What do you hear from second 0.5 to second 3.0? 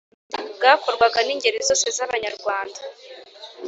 Bwakorwaga n’ingeri zose z’Abanyarwanda.